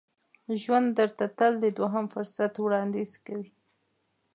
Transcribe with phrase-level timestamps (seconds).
[0.61, 3.49] ژوند درته تل د دوهم فرصت وړاندیز کوي.